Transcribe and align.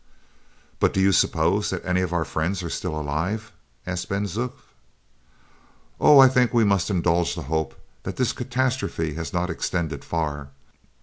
"But 0.79 0.95
do 0.95 0.99
you 0.99 1.11
suppose 1.11 1.69
that 1.69 1.85
any 1.85 2.01
of 2.01 2.11
our 2.11 2.25
friends 2.25 2.63
are 2.63 2.71
still 2.71 2.99
alive?" 2.99 3.51
asked 3.85 4.09
Ben 4.09 4.23
Zoof. 4.23 4.53
"Oh, 5.99 6.17
I 6.17 6.27
think 6.27 6.55
we 6.55 6.63
must 6.63 6.89
indulge 6.89 7.35
the 7.35 7.43
hope 7.43 7.79
that 8.01 8.15
this 8.15 8.33
catastrophe 8.33 9.13
has 9.13 9.31
not 9.31 9.51
extended 9.51 10.03
far. 10.03 10.47